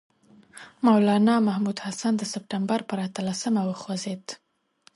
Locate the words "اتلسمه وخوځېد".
3.07-4.25